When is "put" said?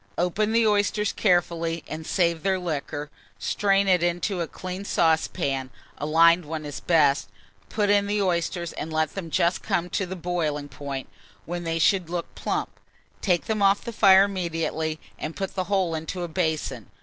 7.69-7.91, 15.35-15.53